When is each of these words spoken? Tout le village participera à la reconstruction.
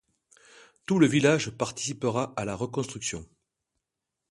Tout 0.87 0.97
le 0.97 1.05
village 1.05 1.51
participera 1.51 2.33
à 2.35 2.43
la 2.43 2.55
reconstruction. 2.55 3.23